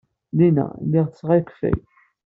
Llinna, 0.35 0.65
lliɣ 0.85 1.05
ttesseɣ 1.07 1.29
akeffay. 1.37 1.77